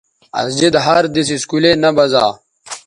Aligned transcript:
اسجد 0.39 0.73
ہر 0.85 1.03
دِس 1.13 1.27
اسکولے 1.37 1.71
نہ 1.81 1.89
بزا 1.97 2.25